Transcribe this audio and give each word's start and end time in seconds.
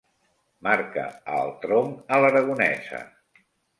Marca 0.67 1.03
al 1.41 1.53
tronc 1.65 2.17
a 2.17 2.19
l'aragonesa. 2.25 3.03